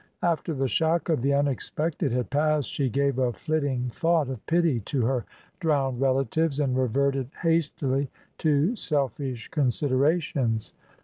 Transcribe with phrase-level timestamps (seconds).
[0.23, 4.79] After the shock of the unexpected had passed, she gave a flitting thought of pity
[4.79, 5.25] to her
[5.59, 8.09] drowned relatives, and reverted hastily
[8.39, 10.73] to selfish considerations.